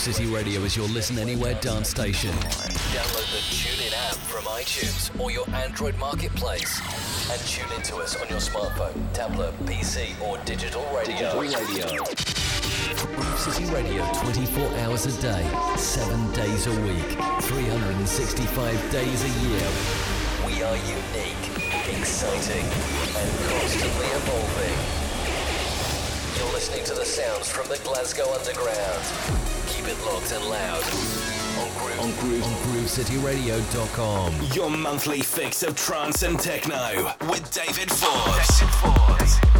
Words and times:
City 0.00 0.24
Radio 0.24 0.62
is 0.62 0.74
your 0.74 0.88
listen 0.88 1.18
anywhere 1.18 1.52
dance 1.60 1.90
station. 1.90 2.30
Download 2.30 3.28
the 3.32 3.42
TuneIn 3.52 3.92
app 4.08 4.14
from 4.14 4.44
iTunes 4.44 5.10
or 5.20 5.30
your 5.30 5.44
Android 5.50 5.94
marketplace 5.98 6.80
and 7.30 7.38
tune 7.42 7.70
into 7.76 7.96
us 7.96 8.18
on 8.18 8.26
your 8.30 8.38
smartphone, 8.38 8.94
tablet, 9.12 9.52
PC, 9.66 10.18
or 10.22 10.38
digital 10.46 10.82
radio. 10.96 11.38
Digital 11.38 11.40
radio. 11.42 12.04
Groove 13.14 13.38
City 13.40 13.66
Radio 13.74 14.10
24 14.22 14.68
hours 14.78 15.04
a 15.04 15.20
day, 15.20 15.76
7 15.76 16.32
days 16.32 16.66
a 16.66 16.80
week, 16.80 17.18
365 17.42 18.90
days 18.90 19.22
a 19.22 19.48
year. 19.48 19.68
We 20.46 20.62
are 20.62 20.76
unique, 20.76 21.44
exciting, 22.00 22.64
and 22.64 23.30
constantly 23.50 24.06
evolving. 24.06 24.99
You're 26.40 26.52
listening 26.52 26.82
to 26.84 26.94
the 26.94 27.04
sounds 27.04 27.50
from 27.50 27.68
the 27.68 27.76
Glasgow 27.84 28.24
Underground. 28.32 29.04
Keep 29.66 29.88
it 29.88 30.04
locked 30.06 30.32
and 30.32 30.42
loud. 30.46 30.82
On 31.58 31.68
Groove, 31.78 32.00
on 32.00 32.12
Groove, 32.18 32.44
on 32.44 32.54
GrooveCityRadio.com. 32.80 34.34
Your 34.54 34.70
monthly 34.70 35.20
fix 35.20 35.62
of 35.62 35.76
trance 35.76 36.22
and 36.22 36.40
techno 36.40 37.14
with 37.28 37.50
David 37.52 37.92
Forbes. 37.92 38.58
David 38.58 38.74
Forbes. 38.76 39.59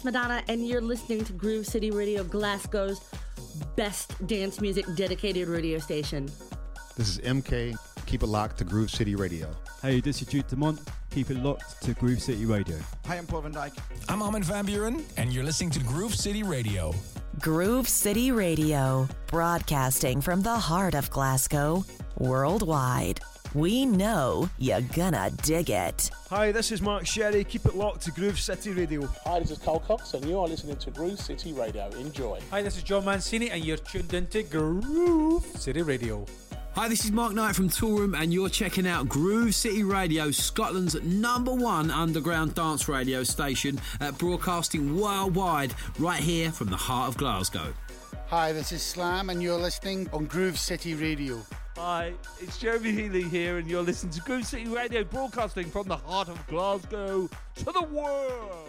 I'm 0.00 0.04
the 0.04 0.12
Blessed 0.12 0.28
Madonna, 0.28 0.42
and 0.48 0.66
you're 0.66 0.80
listening 0.80 1.24
to 1.24 1.32
Groove 1.34 1.66
City 1.66 1.90
Radio, 1.90 2.24
Glasgow's 2.24 3.00
best 3.76 4.26
dance 4.26 4.58
music 4.58 4.86
dedicated 4.94 5.46
radio 5.48 5.78
station. 5.78 6.30
This 6.96 7.08
is 7.08 7.18
MK. 7.18 7.76
Keep 8.06 8.22
it 8.22 8.26
locked 8.26 8.56
to 8.58 8.64
Groove 8.64 8.90
City 8.90 9.14
Radio. 9.14 9.50
Hey, 9.82 10.00
this 10.00 10.22
is 10.22 10.28
Jude 10.28 10.48
Demont. 10.48 10.80
Keep 11.10 11.30
it 11.30 11.36
locked 11.42 11.82
to 11.82 11.92
Groove 11.92 12.22
City 12.22 12.46
Radio. 12.46 12.78
Hi, 13.04 13.16
I'm 13.16 13.26
Paul 13.26 13.42
van 13.42 13.52
Dyk. 13.52 13.76
I'm 14.08 14.22
Armin 14.22 14.42
van 14.42 14.66
Buuren, 14.66 15.04
and 15.18 15.34
you're 15.34 15.44
listening 15.44 15.70
to 15.70 15.80
Groove 15.80 16.14
City 16.14 16.44
Radio. 16.44 16.94
Groove 17.38 17.88
City 17.88 18.32
Radio, 18.32 19.06
broadcasting 19.26 20.22
from 20.22 20.40
the 20.40 20.56
heart 20.56 20.94
of 20.94 21.10
Glasgow, 21.10 21.84
worldwide. 22.18 23.20
We 23.54 23.84
know 23.84 24.48
you're 24.58 24.80
gonna 24.80 25.32
dig 25.42 25.70
it. 25.70 26.08
Hi, 26.28 26.52
this 26.52 26.70
is 26.70 26.80
Mark 26.80 27.04
Sherry. 27.04 27.42
Keep 27.42 27.66
it 27.66 27.74
locked 27.74 28.02
to 28.02 28.12
Groove 28.12 28.38
City 28.38 28.70
Radio. 28.70 29.08
Hi, 29.24 29.40
this 29.40 29.50
is 29.50 29.58
Carl 29.58 29.80
Cox, 29.80 30.14
and 30.14 30.24
you 30.24 30.38
are 30.38 30.46
listening 30.46 30.76
to 30.76 30.92
Groove 30.92 31.18
City 31.18 31.52
Radio. 31.52 31.88
Enjoy. 31.98 32.38
Hi, 32.52 32.62
this 32.62 32.76
is 32.76 32.84
John 32.84 33.04
Mancini, 33.04 33.50
and 33.50 33.64
you're 33.64 33.76
tuned 33.76 34.14
into 34.14 34.44
Groove 34.44 35.44
City 35.56 35.82
Radio. 35.82 36.24
Hi, 36.76 36.86
this 36.86 37.04
is 37.04 37.10
Mark 37.10 37.34
Knight 37.34 37.56
from 37.56 37.68
Toolroom, 37.68 38.16
and 38.16 38.32
you're 38.32 38.48
checking 38.48 38.86
out 38.86 39.08
Groove 39.08 39.52
City 39.52 39.82
Radio, 39.82 40.30
Scotland's 40.30 41.02
number 41.02 41.52
one 41.52 41.90
underground 41.90 42.54
dance 42.54 42.88
radio 42.88 43.24
station, 43.24 43.80
uh, 44.00 44.12
broadcasting 44.12 44.96
worldwide, 44.96 45.74
right 45.98 46.20
here 46.20 46.52
from 46.52 46.68
the 46.68 46.76
heart 46.76 47.08
of 47.08 47.16
Glasgow. 47.16 47.74
Hi, 48.28 48.52
this 48.52 48.70
is 48.70 48.80
Slam, 48.80 49.28
and 49.28 49.42
you're 49.42 49.58
listening 49.58 50.08
on 50.12 50.26
Groove 50.26 50.56
City 50.56 50.94
Radio. 50.94 51.40
Hi, 51.82 52.12
it's 52.38 52.58
Jeremy 52.58 52.92
Healy 52.92 53.22
here, 53.22 53.56
and 53.56 53.66
you're 53.66 53.82
listening 53.82 54.12
to 54.12 54.20
Groove 54.20 54.44
City 54.44 54.68
Radio, 54.68 55.02
broadcasting 55.02 55.70
from 55.70 55.88
the 55.88 55.96
heart 55.96 56.28
of 56.28 56.46
Glasgow 56.46 57.26
to 57.54 57.64
the 57.64 57.84
world. 57.84 58.68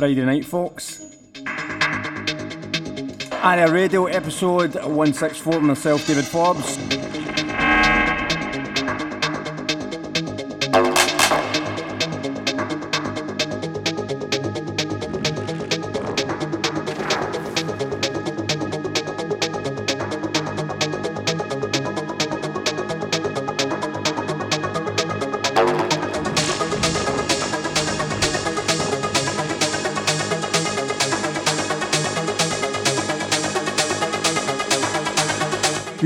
Friday 0.00 0.24
night, 0.24 0.46
folks. 0.46 0.98
Area 3.44 3.70
Radio 3.70 4.06
episode 4.06 4.74
164 4.76 5.60
myself, 5.60 6.06
David 6.06 6.24
Forbes. 6.24 7.19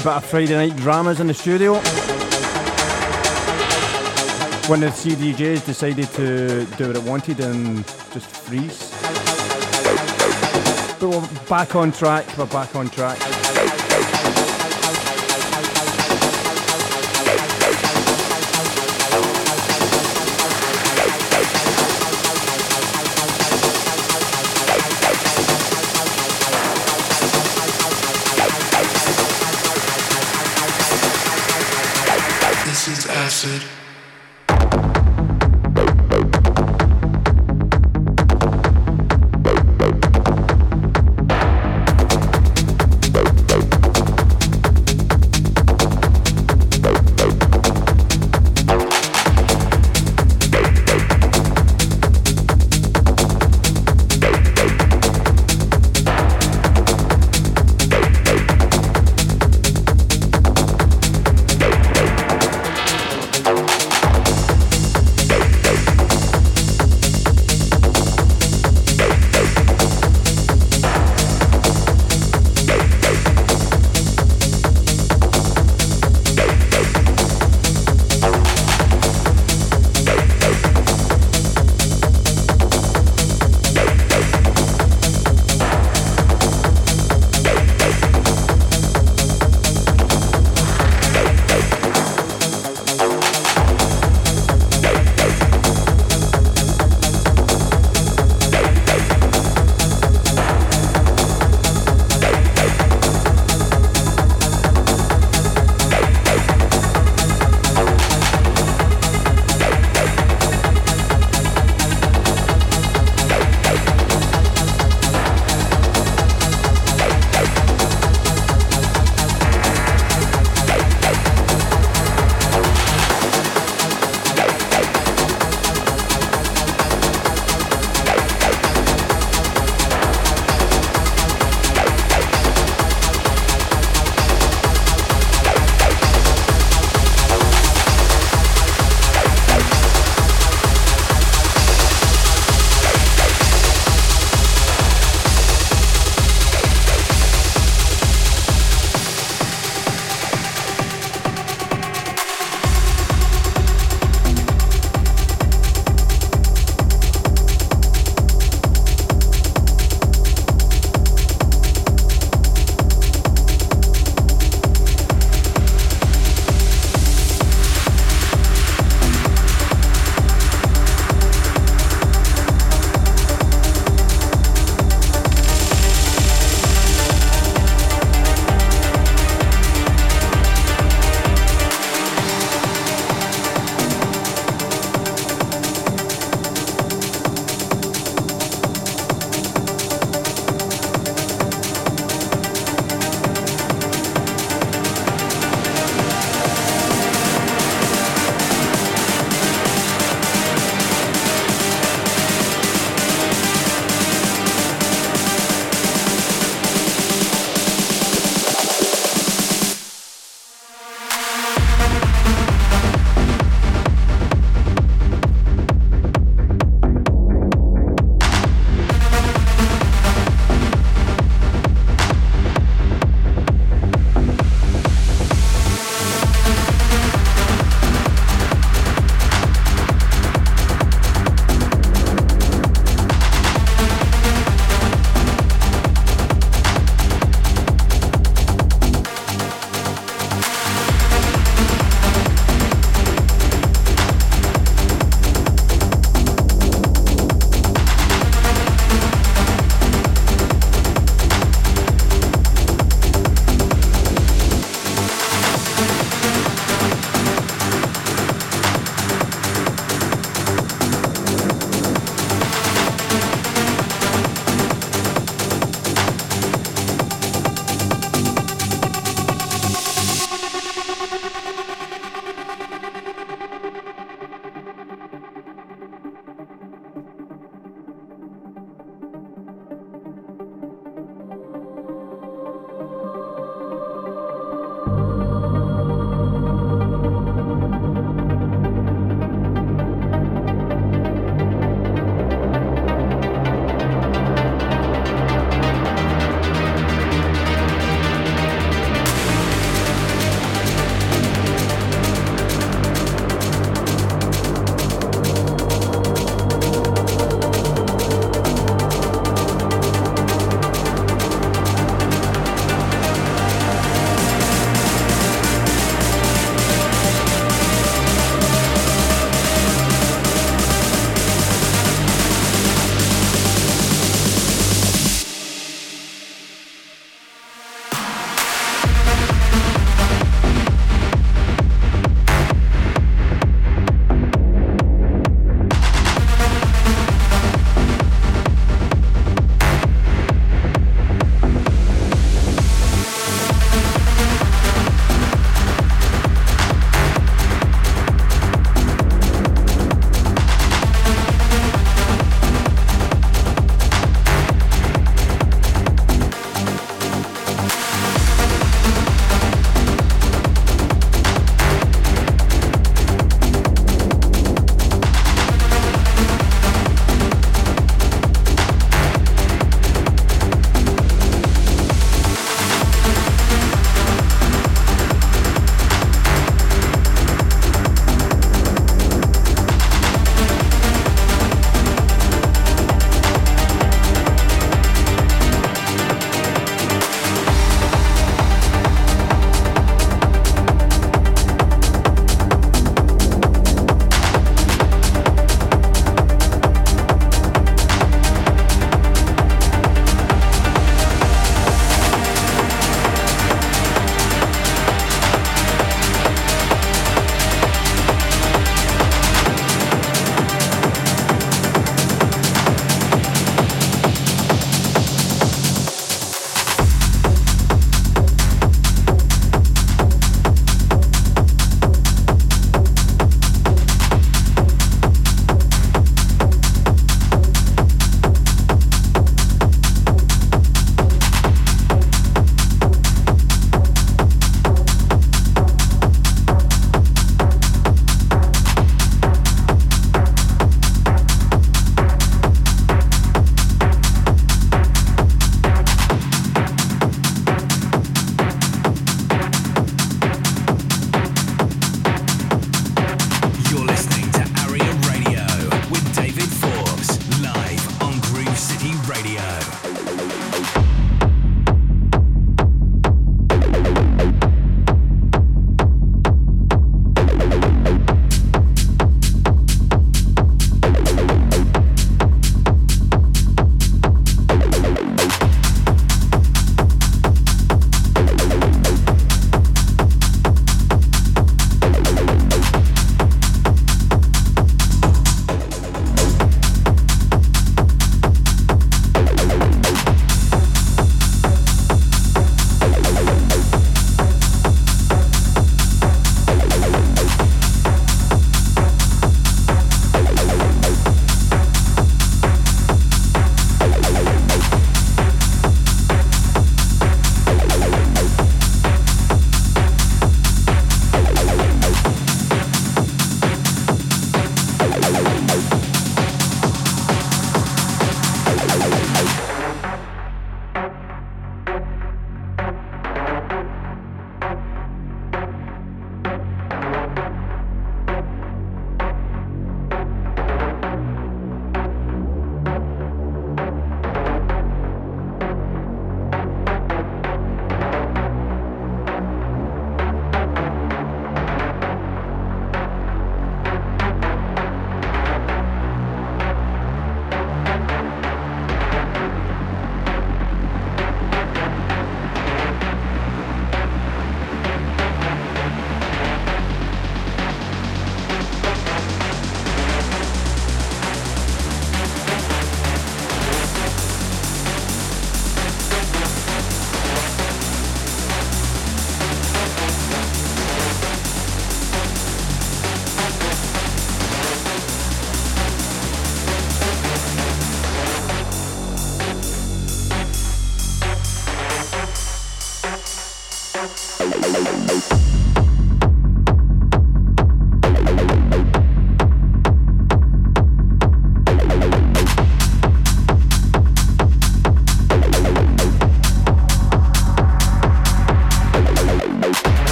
Wee 0.00 0.04
bit 0.04 0.12
of 0.12 0.24
Friday 0.24 0.54
night 0.54 0.76
dramas 0.76 1.20
in 1.20 1.26
the 1.26 1.34
studio. 1.34 1.76
Of 1.76 1.84
the 4.80 4.86
CDJs 4.86 5.66
decided 5.66 6.08
to 6.12 6.64
do 6.76 6.86
what 6.86 6.96
it 6.96 7.02
wanted 7.02 7.40
and 7.40 7.84
just 8.12 8.26
freeze. 8.26 8.90
But 11.00 11.08
we're 11.08 11.48
back 11.48 11.74
on 11.74 11.92
track, 11.92 12.24
we're 12.38 12.46
back 12.46 12.74
on 12.76 12.88
track. 12.88 14.19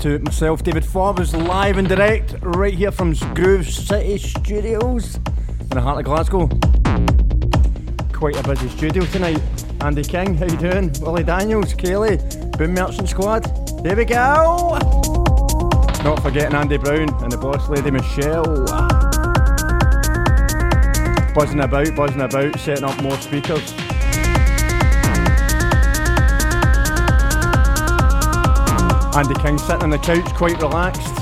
To 0.00 0.18
myself, 0.20 0.62
David 0.62 0.84
Forbes, 0.84 1.34
live 1.34 1.76
and 1.76 1.86
direct, 1.86 2.34
right 2.40 2.72
here 2.72 2.90
from 2.90 3.12
Groove 3.34 3.68
City 3.68 4.16
Studios 4.16 5.16
in 5.16 5.68
the 5.68 5.80
heart 5.80 5.98
of 5.98 6.04
Glasgow. 6.06 6.48
Quite 8.10 8.36
a 8.36 8.42
busy 8.48 8.68
studio 8.70 9.04
tonight. 9.04 9.42
Andy 9.82 10.02
King, 10.02 10.34
how 10.36 10.46
you 10.46 10.56
doing? 10.56 10.90
Willie 11.00 11.22
Daniels, 11.22 11.74
Kaylee, 11.74 12.56
Boom 12.56 12.72
Merchant 12.72 13.10
Squad. 13.10 13.44
There 13.84 13.94
we 13.94 14.06
go! 14.06 14.78
Not 16.02 16.22
forgetting 16.22 16.54
Andy 16.54 16.78
Brown 16.78 17.12
and 17.22 17.30
the 17.32 17.36
boss 17.36 17.68
lady 17.68 17.90
Michelle. 17.90 18.64
Buzzing 21.34 21.60
about, 21.60 21.94
buzzing 21.94 22.22
about, 22.22 22.58
setting 22.58 22.84
up 22.84 23.02
more 23.02 23.20
speakers. 23.20 23.74
Andy 29.20 29.34
King 29.42 29.58
sitting 29.58 29.82
on 29.82 29.90
the 29.90 29.98
couch, 29.98 30.24
quite 30.34 30.58
relaxed. 30.62 31.14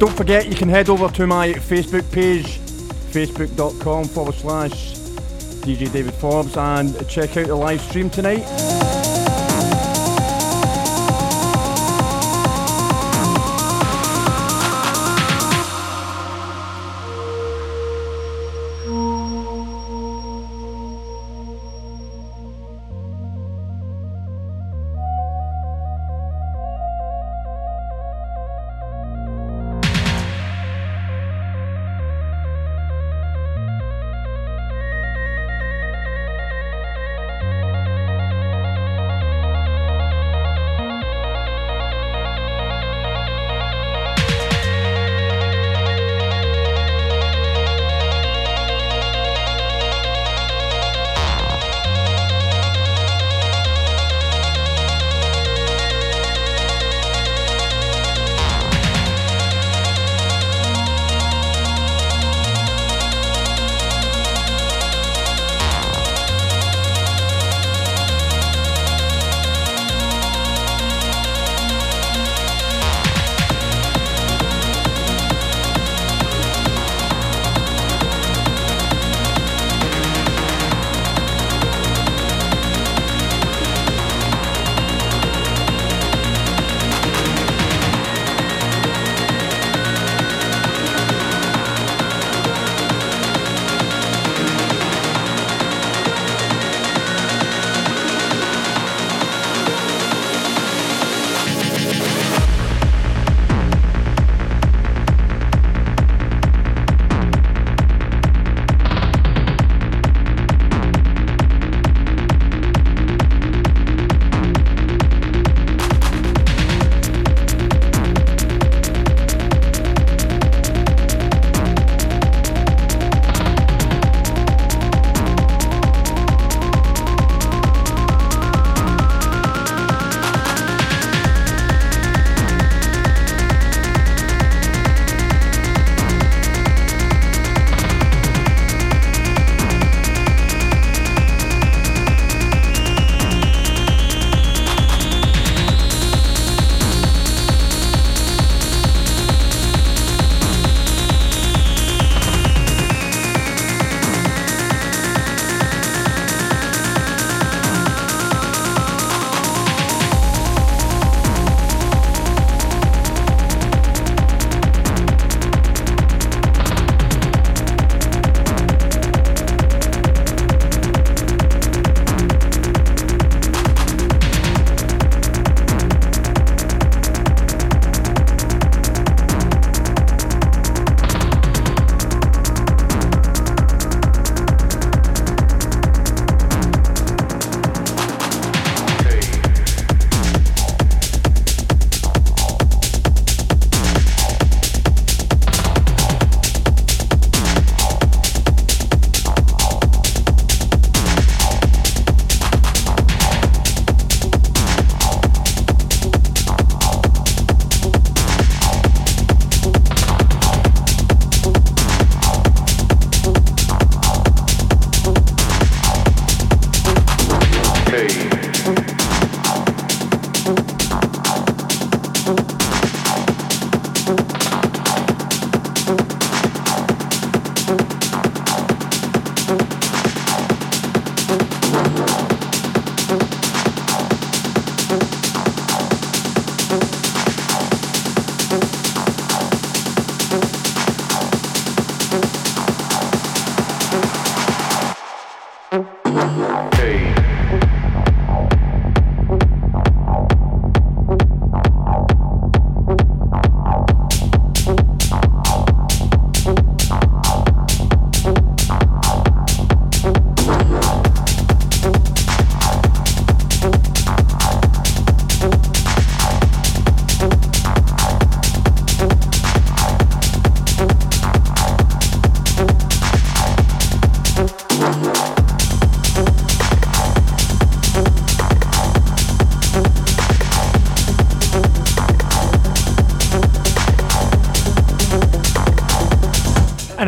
Don't 0.00 0.16
forget, 0.16 0.48
you 0.48 0.54
can 0.54 0.70
head 0.70 0.88
over 0.88 1.08
to 1.08 1.26
my 1.26 1.52
Facebook 1.52 2.10
page, 2.10 2.58
facebook.com 3.12 4.04
forward 4.06 4.34
slash 4.34 4.94
DJ 5.66 5.92
David 5.92 6.14
Forbes, 6.14 6.56
and 6.56 7.06
check 7.06 7.36
out 7.36 7.48
the 7.48 7.54
live 7.54 7.82
stream 7.82 8.08
tonight. 8.08 8.83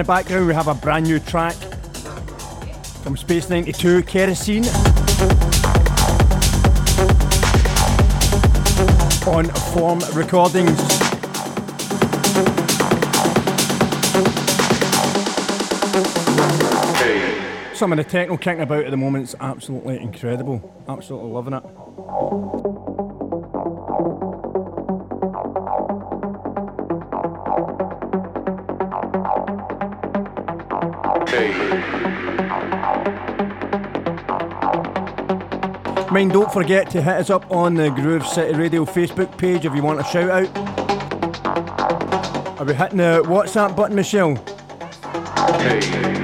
Background, 0.07 0.47
we 0.47 0.55
have 0.55 0.69
a 0.69 0.75
brand 0.75 1.05
new 1.05 1.19
track 1.19 1.57
from 3.03 3.17
Space 3.17 3.51
92, 3.51 4.05
Kerosene. 4.05 4.65
On 9.27 9.47
Form 9.73 9.99
Recordings. 10.15 10.79
Some 17.77 17.93
of 17.93 17.99
the 17.99 18.05
techno 18.05 18.37
kicking 18.37 18.63
about 18.63 18.85
at 18.85 18.93
the 18.93 18.97
moment 18.97 19.25
is 19.25 19.35
absolutely 19.41 20.01
incredible. 20.01 20.73
Absolutely 20.89 21.31
loving 21.31 21.55
it. 21.55 23.16
Mind, 36.17 36.33
don't 36.33 36.51
forget 36.51 36.89
to 36.93 37.03
hit 37.03 37.17
us 37.17 37.29
up 37.29 37.51
on 37.51 37.75
the 37.75 37.91
Groove 37.91 38.27
City 38.27 38.55
Radio 38.55 38.87
Facebook 38.87 39.37
page 39.37 39.67
if 39.67 39.75
you 39.75 39.83
want 39.83 40.01
a 40.01 40.05
shout 40.05 40.31
out. 40.31 40.49
Are 42.59 42.65
we 42.65 42.73
hitting 42.73 42.97
the 42.97 43.23
WhatsApp 43.27 43.77
button, 43.77 43.95
Michelle? 43.95 44.43
It's 45.69 46.16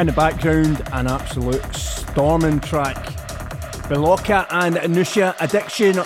In 0.00 0.06
the 0.06 0.12
background, 0.14 0.80
an 0.94 1.08
absolute 1.08 1.62
storming 1.74 2.58
track. 2.60 2.96
Beloka 3.90 4.46
and 4.48 4.76
Nusha 4.94 5.36
Addiction 5.40 5.98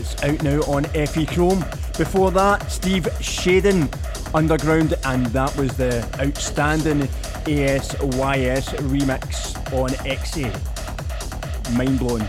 is 0.00 0.16
out 0.22 0.42
now 0.42 0.60
on 0.62 0.84
FE 0.84 1.26
Chrome. 1.26 1.62
Before 1.98 2.30
that, 2.30 2.72
Steve 2.72 3.02
Shaden 3.20 3.94
Underground, 4.34 4.94
and 5.04 5.26
that 5.26 5.54
was 5.58 5.76
the 5.76 6.02
outstanding 6.18 7.00
ASYS 7.44 8.68
remix 8.88 9.54
on 9.70 9.90
XA. 9.90 11.76
Mind 11.76 11.98
blowing. 11.98 12.26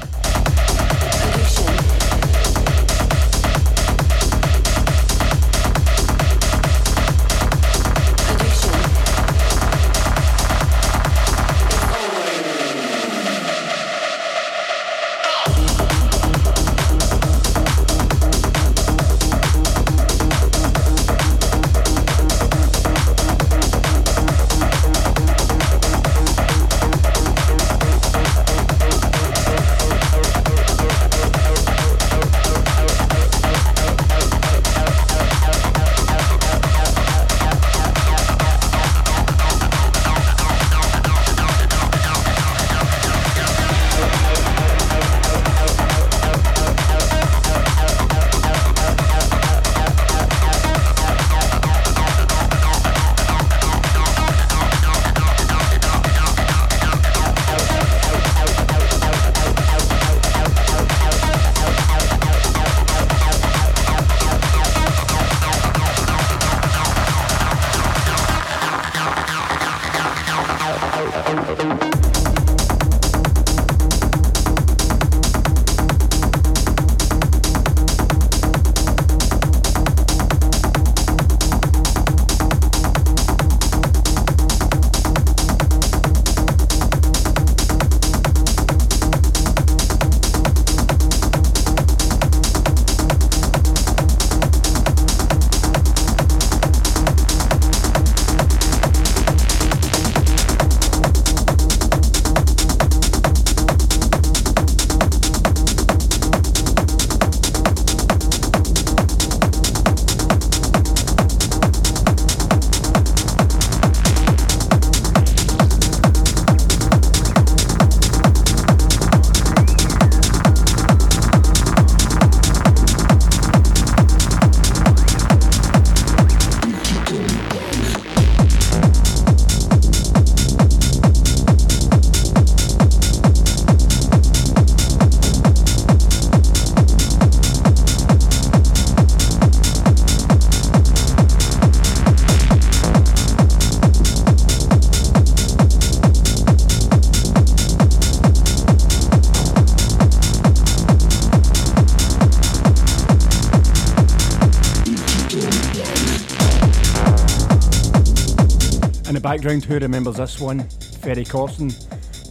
Background, 159.37 159.65
who 159.65 159.77
remembers 159.77 160.15
this 160.15 160.39
one? 160.41 160.67
Ferry 161.03 161.23
Corsten, 161.23 161.69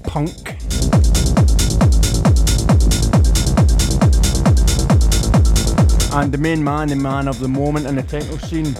Punk. 0.02 0.32
And 6.12 6.32
the 6.32 6.38
main 6.38 6.64
man, 6.64 6.88
the 6.88 6.96
man 6.96 7.28
of 7.28 7.38
the 7.38 7.46
moment 7.46 7.86
in 7.86 7.94
the 7.94 8.02
techno 8.02 8.36
scene, 8.38 8.74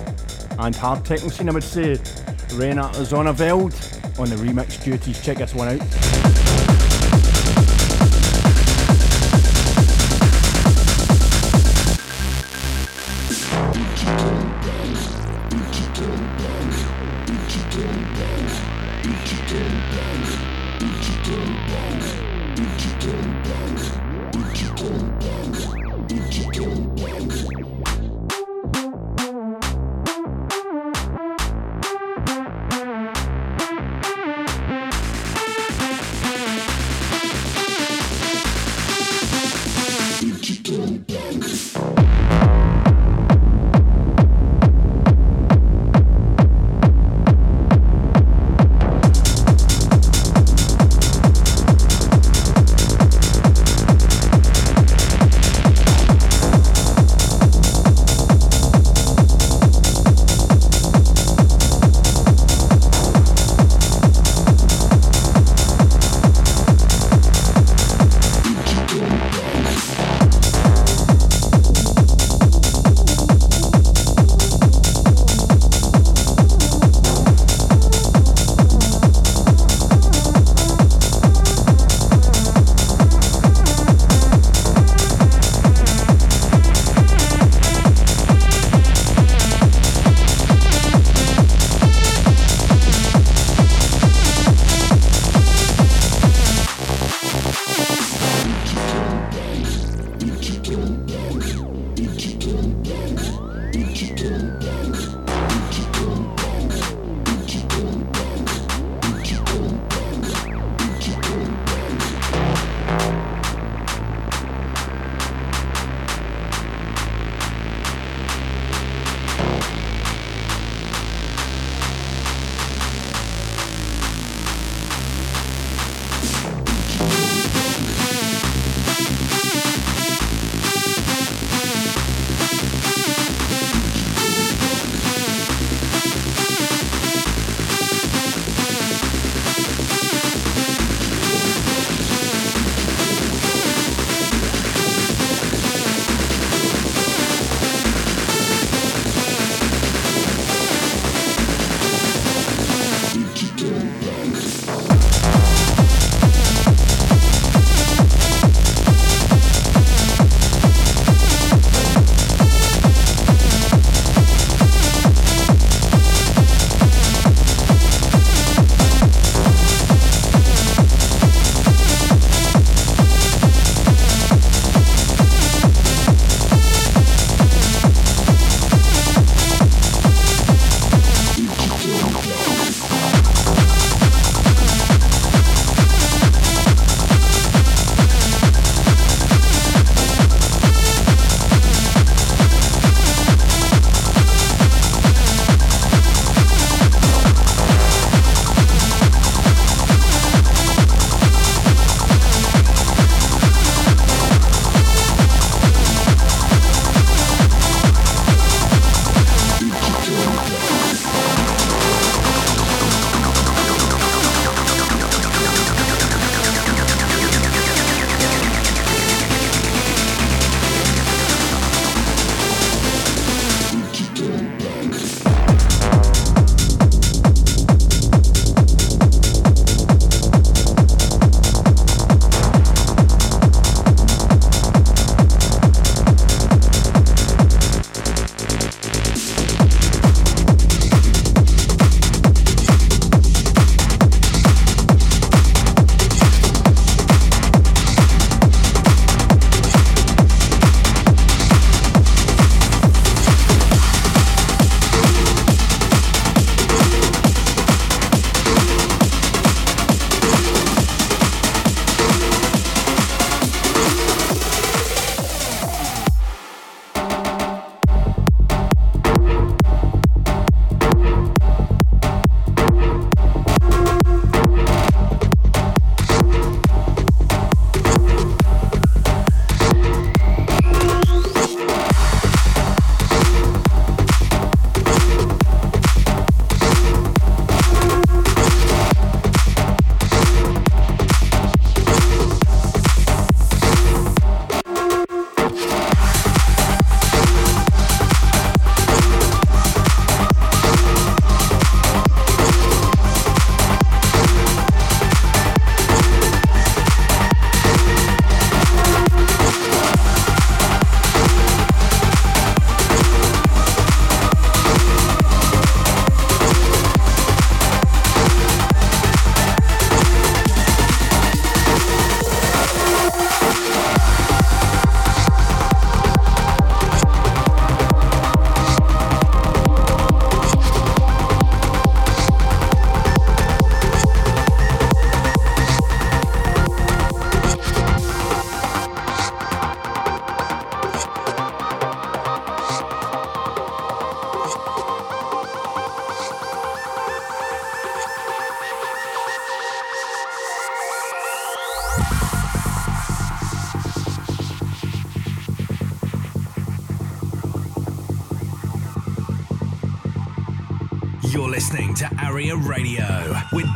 and 0.58 0.74
hard 0.74 1.04
techno 1.04 1.28
scene, 1.28 1.48
I 1.48 1.52
would 1.52 1.62
say, 1.62 1.98
Reinier 2.58 2.90
Zonneveld 3.06 4.18
on 4.18 4.28
the 4.28 4.34
remix 4.34 4.82
duties. 4.82 5.22
Check 5.24 5.38
this 5.38 5.54
one 5.54 5.68
out. 5.68 5.95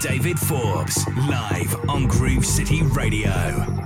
David 0.01 0.38
Forbes, 0.38 1.07
live 1.28 1.76
on 1.90 2.07
Groove 2.07 2.46
City 2.46 2.82
Radio. 2.82 3.80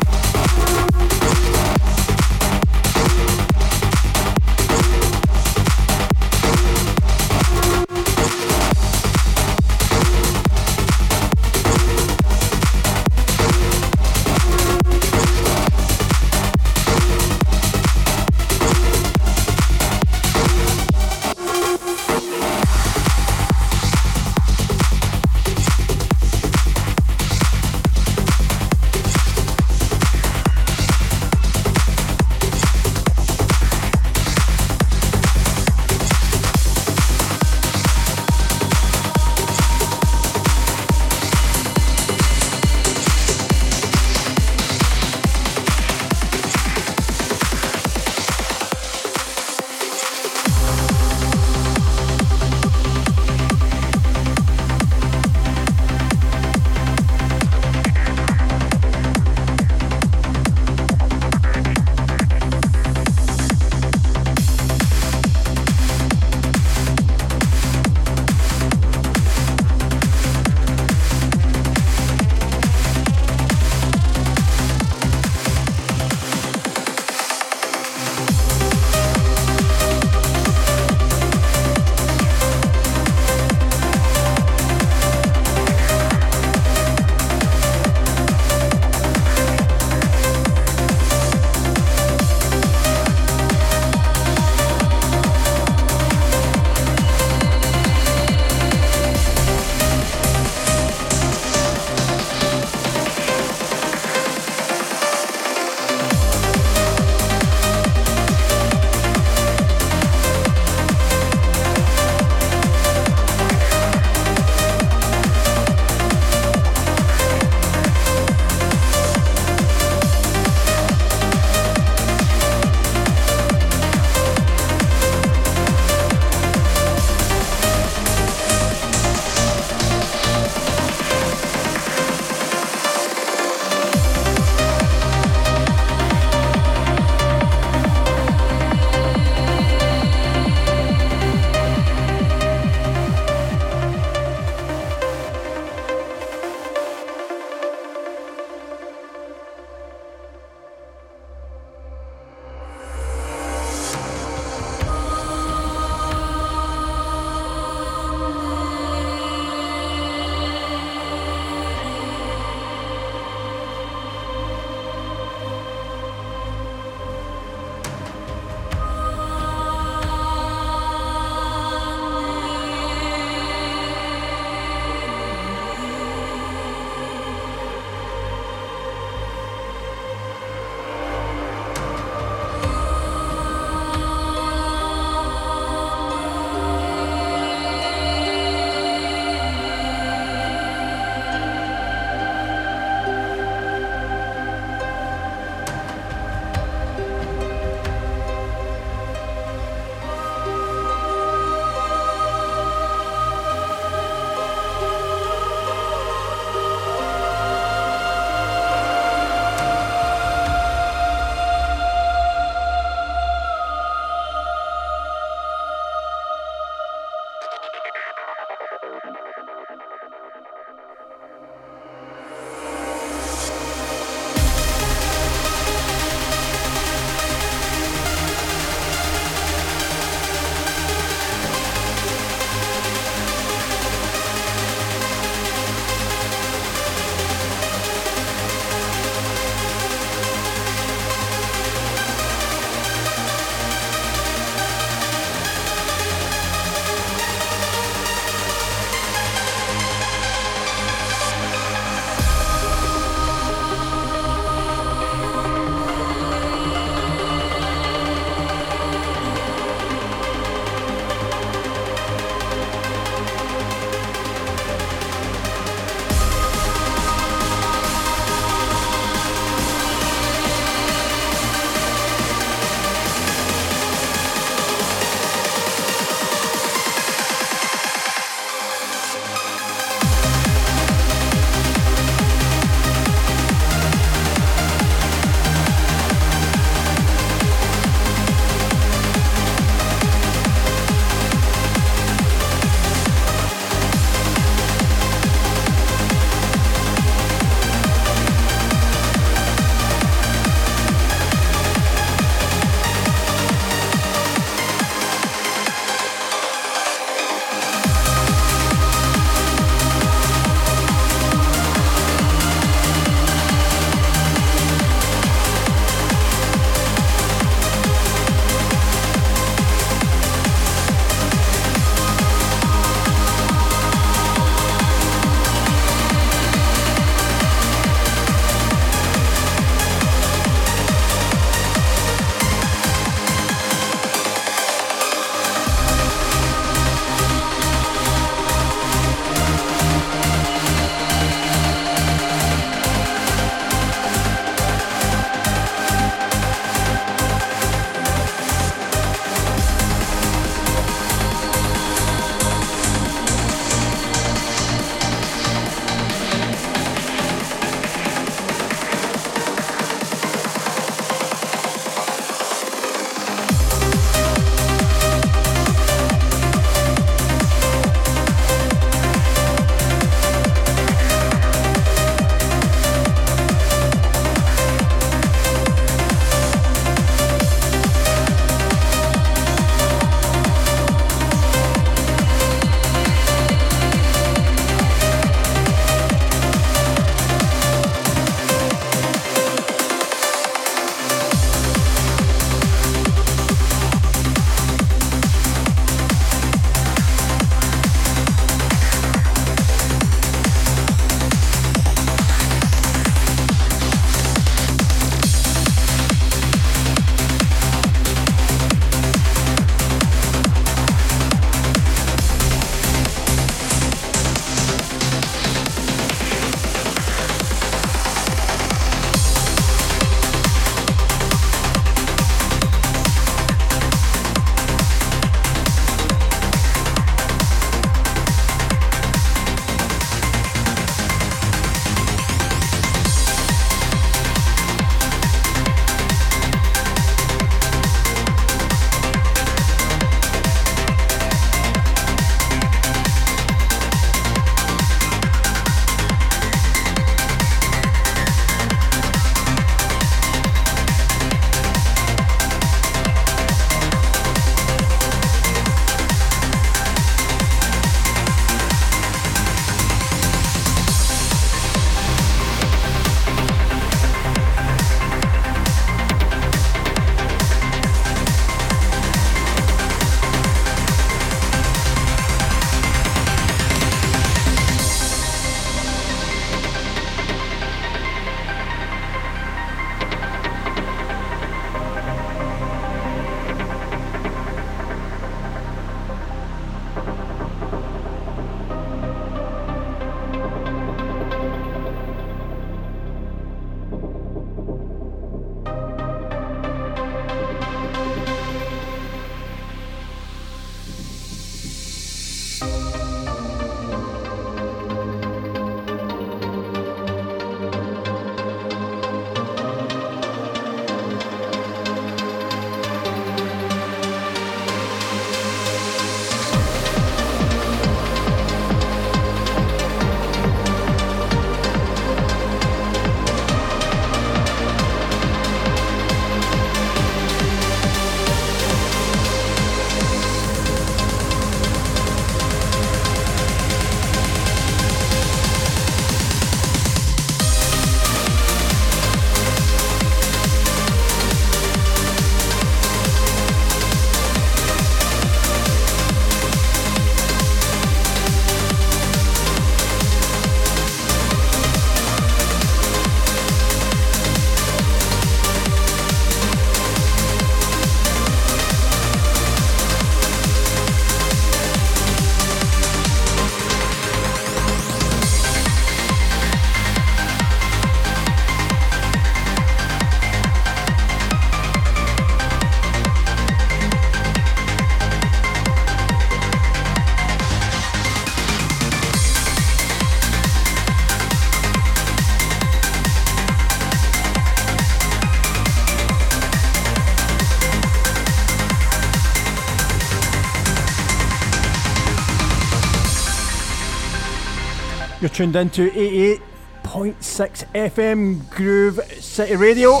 Tuned 595.38 595.54
into 595.54 595.88
88.6 595.92 597.64
FM 597.72 598.50
Groove 598.50 599.00
City 599.20 599.54
Radio. 599.54 600.00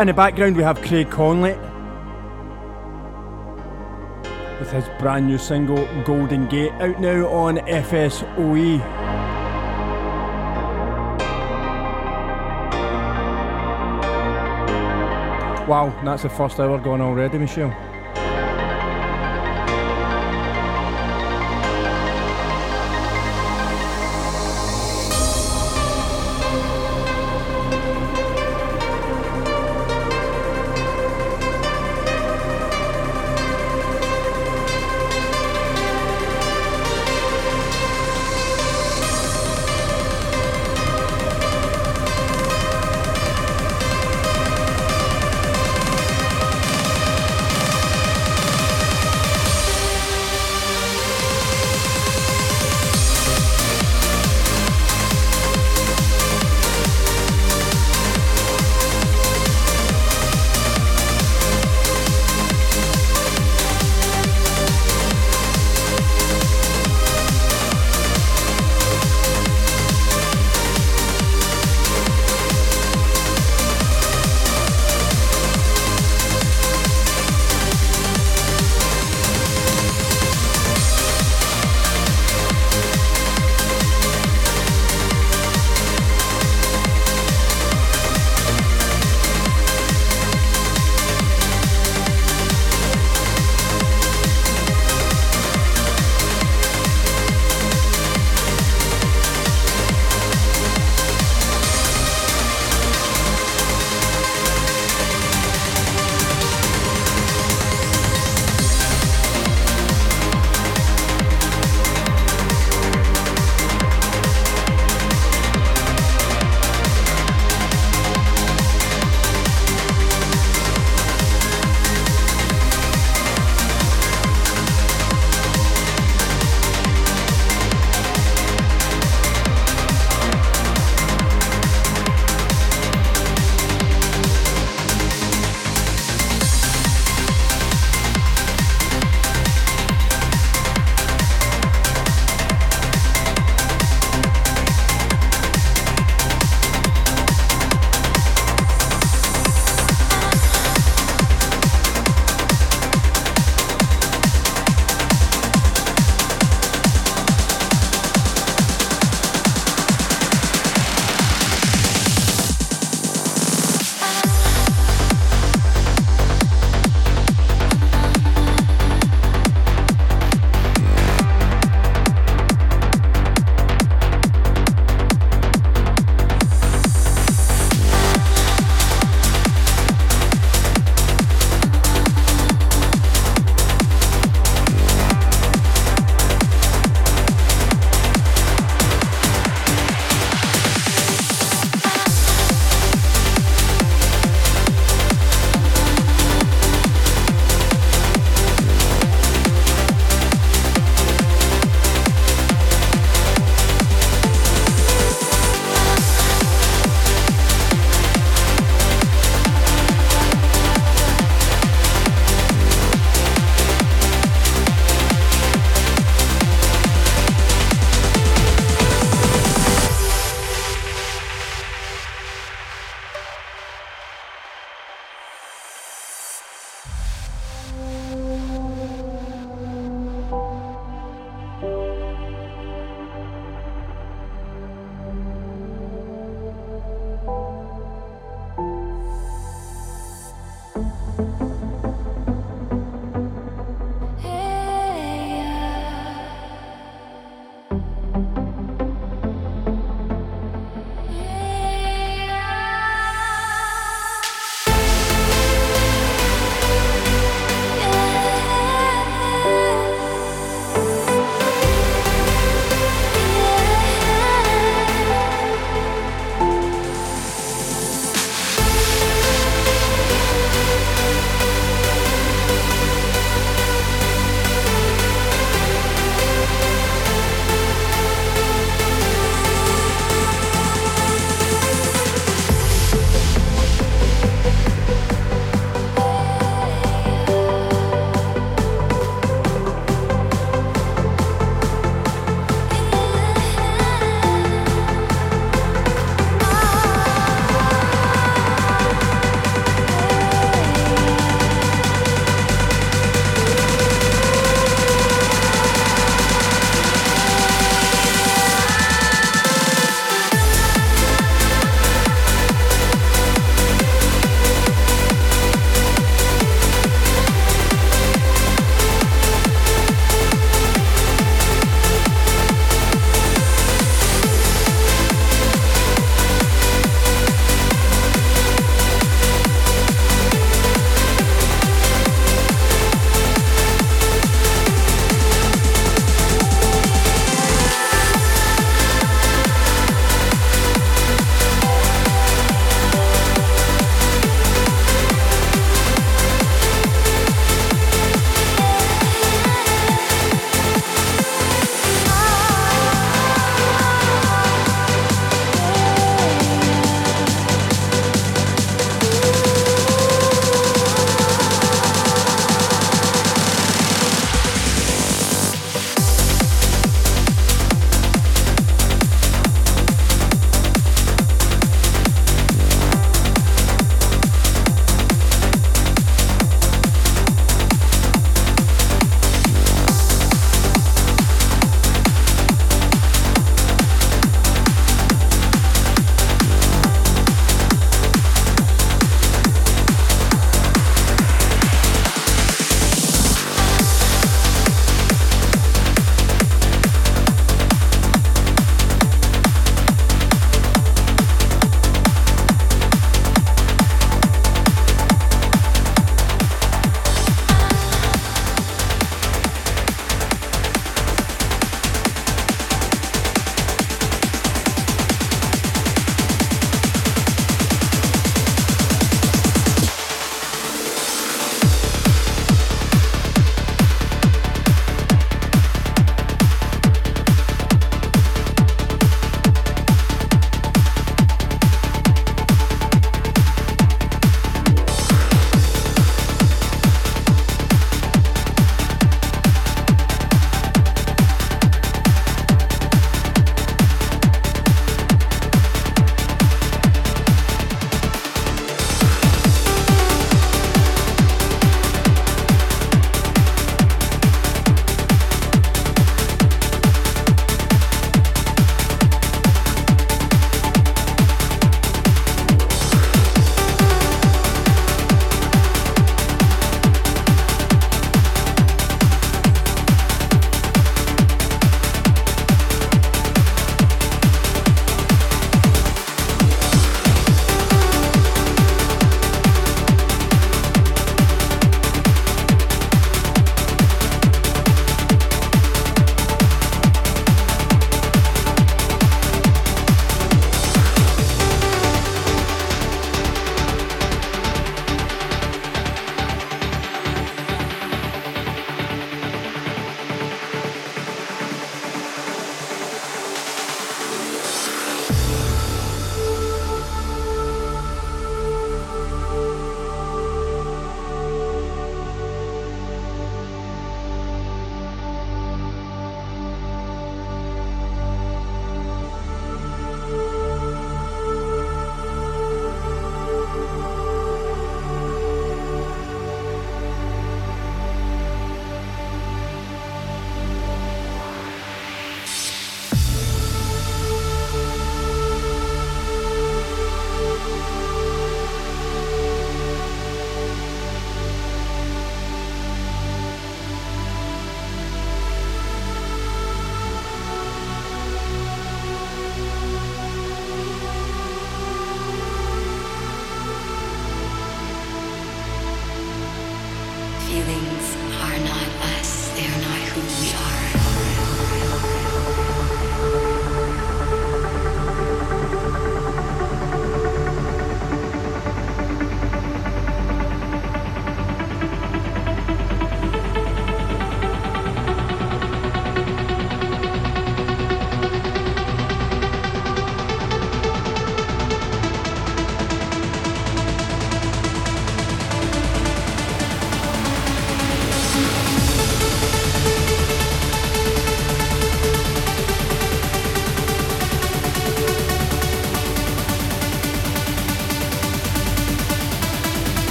In 0.00 0.08
the 0.08 0.12
background, 0.12 0.56
we 0.56 0.64
have 0.64 0.82
Craig 0.82 1.08
Connelly 1.08 1.52
with 4.58 4.72
his 4.72 4.84
brand 4.98 5.28
new 5.28 5.38
single 5.38 5.86
Golden 6.02 6.48
Gate 6.48 6.72
out 6.80 6.98
now 6.98 7.28
on 7.28 7.58
FSOE. 7.58 8.80
Wow, 15.68 15.96
that's 16.04 16.24
the 16.24 16.28
first 16.30 16.58
hour 16.58 16.80
gone 16.80 17.00
already, 17.00 17.38
Michelle. 17.38 17.95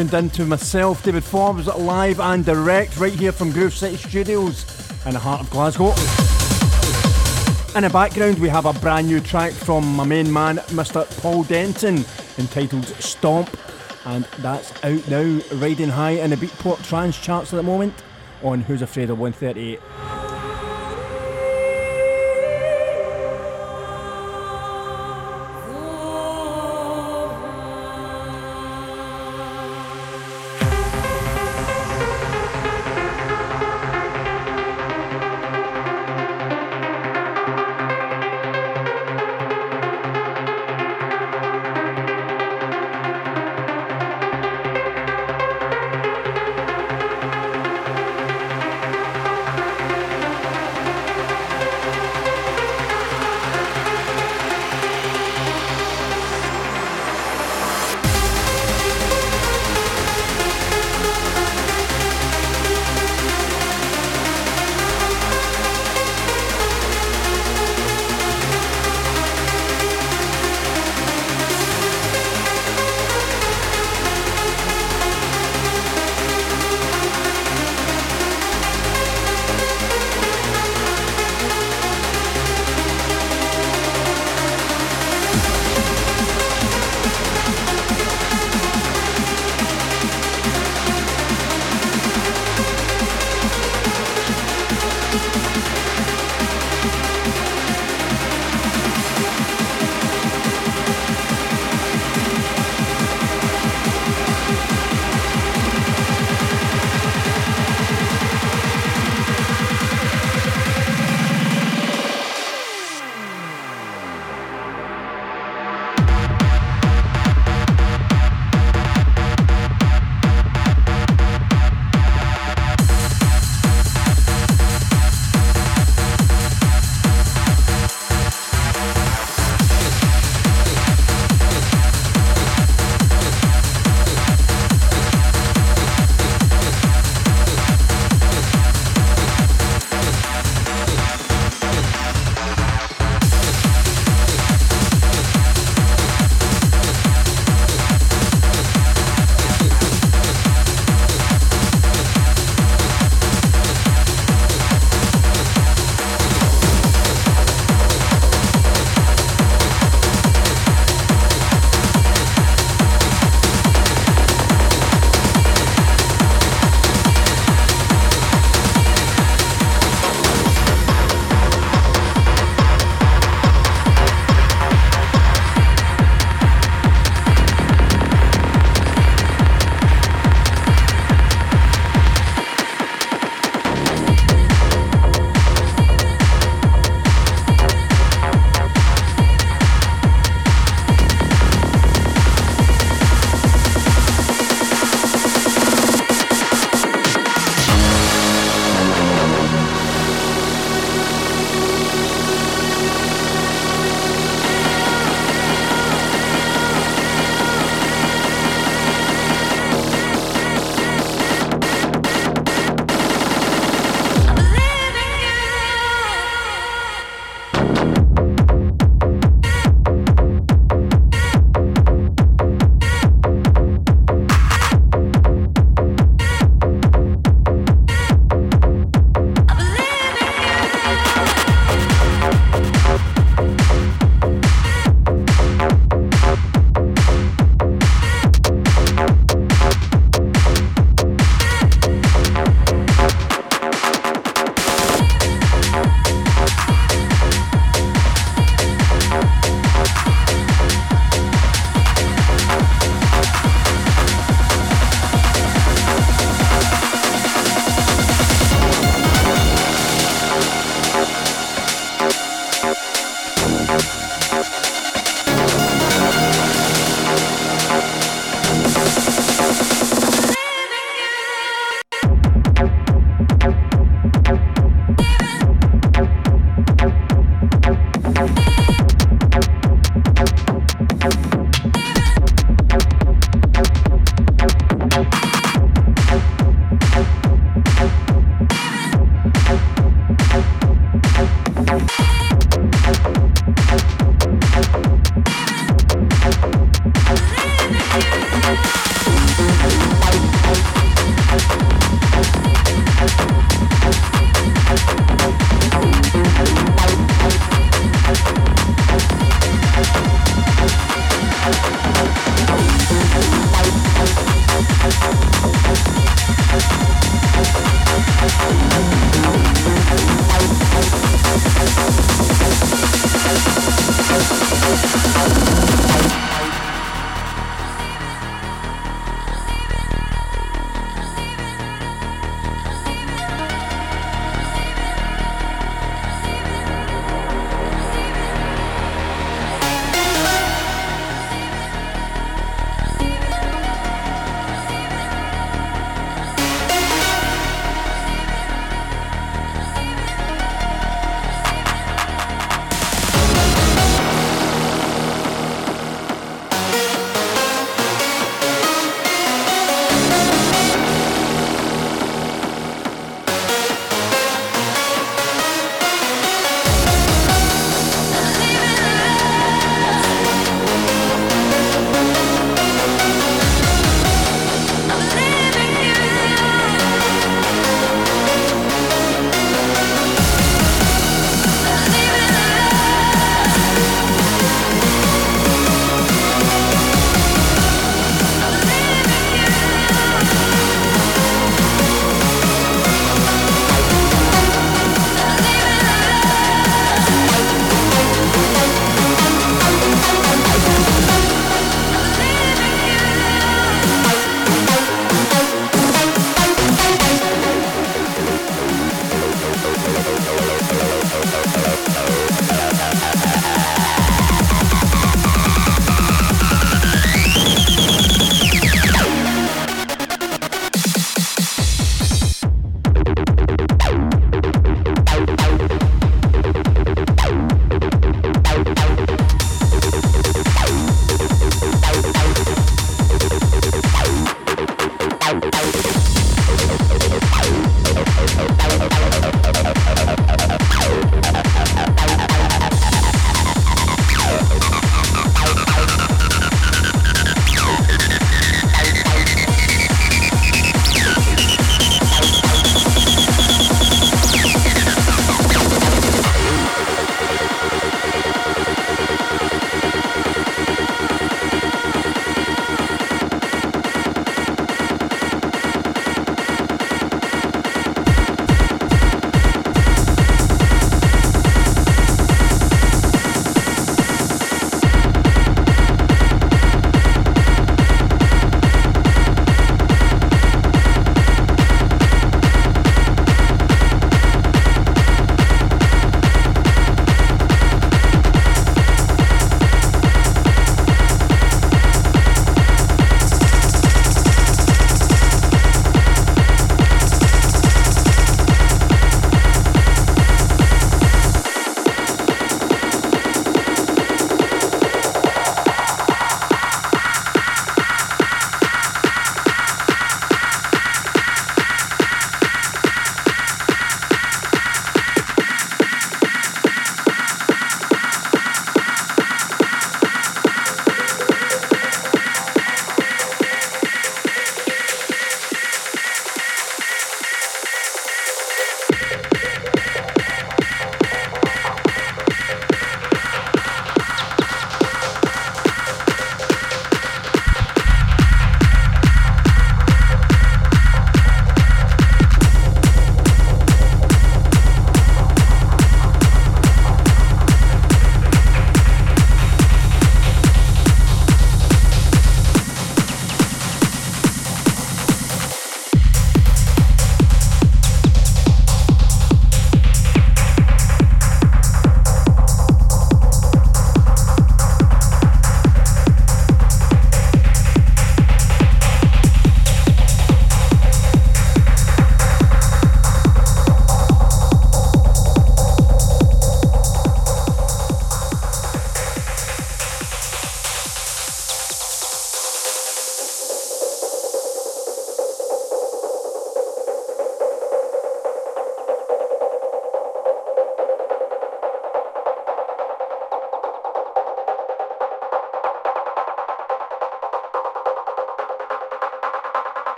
Tuned 0.00 0.14
in 0.14 0.30
to 0.30 0.46
myself, 0.46 1.02
David 1.02 1.22
Forbes, 1.22 1.66
live 1.66 2.20
and 2.20 2.42
direct 2.42 2.96
right 2.96 3.12
here 3.12 3.32
from 3.32 3.52
Groove 3.52 3.74
City 3.74 3.98
Studios 3.98 4.64
in 5.04 5.12
the 5.12 5.18
heart 5.18 5.42
of 5.42 5.50
Glasgow. 5.50 5.88
In 7.76 7.82
the 7.82 7.90
background, 7.92 8.38
we 8.38 8.48
have 8.48 8.64
a 8.64 8.72
brand 8.72 9.08
new 9.08 9.20
track 9.20 9.52
from 9.52 9.84
my 9.96 10.04
main 10.04 10.32
man, 10.32 10.56
Mr. 10.68 11.04
Paul 11.20 11.42
Denton, 11.42 12.06
entitled 12.38 12.86
Stomp, 12.86 13.54
and 14.06 14.24
that's 14.38 14.72
out 14.84 15.06
now, 15.10 15.38
riding 15.56 15.90
high 15.90 16.12
in 16.12 16.30
the 16.30 16.36
Beatport 16.36 16.82
trance 16.82 17.18
charts 17.18 17.52
at 17.52 17.56
the 17.56 17.62
moment 17.62 17.92
on 18.42 18.62
Who's 18.62 18.80
Afraid 18.80 19.10
of 19.10 19.18
138. 19.18 19.80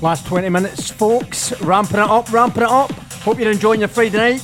Last 0.00 0.26
20 0.26 0.48
minutes, 0.48 0.92
folks. 0.92 1.60
Ramping 1.60 1.98
it 1.98 2.08
up, 2.08 2.32
ramping 2.32 2.62
it 2.62 2.68
up. 2.68 2.92
Hope 3.22 3.40
you're 3.40 3.50
enjoying 3.50 3.80
your 3.80 3.88
Friday 3.88 4.16
night. 4.16 4.42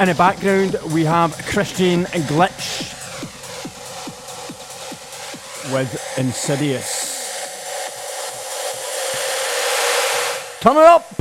In 0.00 0.08
the 0.08 0.14
background, 0.14 0.76
we 0.94 1.04
have 1.04 1.36
Christian 1.44 2.04
Glitch 2.04 2.94
with 5.70 6.18
Insidious. 6.18 7.16
Turn 10.60 10.76
it 10.76 10.84
up! 10.84 11.17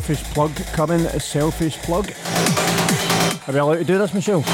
Selfish 0.00 0.22
plug 0.32 0.54
coming. 0.74 1.00
A 1.06 1.18
selfish 1.18 1.76
plug. 1.78 2.12
Are 3.48 3.52
we 3.52 3.58
allowed 3.58 3.78
to 3.78 3.84
do 3.84 3.98
this, 3.98 4.14
Michelle? 4.14 4.44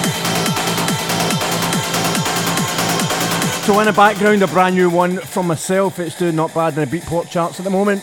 So 3.64 3.78
in 3.80 3.86
the 3.86 3.92
background, 3.94 4.42
a 4.42 4.46
brand 4.46 4.74
new 4.74 4.88
one 4.88 5.18
from 5.18 5.46
myself. 5.46 5.98
It's 5.98 6.18
doing 6.18 6.36
not 6.36 6.54
bad 6.54 6.78
in 6.78 6.88
the 6.88 6.98
Beatport 6.98 7.28
charts 7.28 7.60
at 7.60 7.64
the 7.64 7.70
moment. 7.70 8.02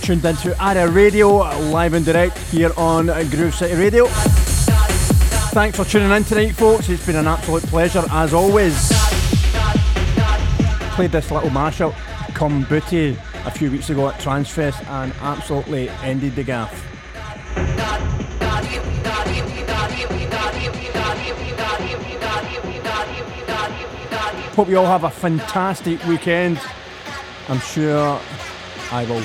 Tuned 0.00 0.24
into 0.24 0.54
Area 0.62 0.88
Radio, 0.88 1.28
live 1.70 1.94
and 1.94 2.04
direct 2.04 2.36
here 2.38 2.72
on 2.76 3.06
Groove 3.28 3.54
City 3.54 3.74
Radio. 3.74 4.06
Thanks 5.52 5.76
for 5.76 5.84
tuning 5.84 6.10
in 6.10 6.24
tonight, 6.24 6.52
folks. 6.52 6.88
It's 6.88 7.04
been 7.04 7.16
an 7.16 7.26
absolute 7.26 7.62
pleasure 7.64 8.04
as 8.10 8.32
always. 8.32 8.88
Played 10.94 11.12
this 11.12 11.30
little 11.30 11.50
mashup, 11.50 11.94
Come 12.34 12.64
Booty, 12.64 13.16
a 13.44 13.50
few 13.50 13.70
weeks 13.70 13.90
ago 13.90 14.08
at 14.08 14.18
Transfest 14.20 14.86
and 14.88 15.12
absolutely 15.20 15.88
ended 16.02 16.34
the 16.34 16.44
gaff. 16.44 16.72
Hope 24.54 24.68
you 24.68 24.78
all 24.78 24.86
have 24.86 25.04
a 25.04 25.10
fantastic 25.10 26.04
weekend. 26.06 26.60
I'm 27.48 27.60
sure 27.60 28.20
I 28.92 29.04
will. 29.04 29.24